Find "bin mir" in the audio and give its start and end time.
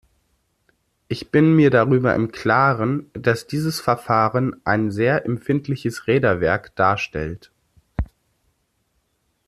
1.29-1.69